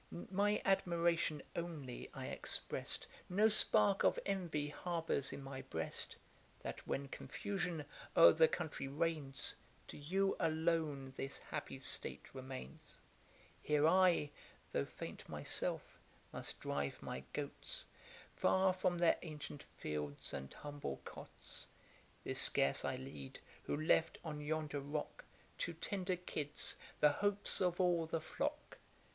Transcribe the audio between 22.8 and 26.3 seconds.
I lead, who left on yonder rock Two tender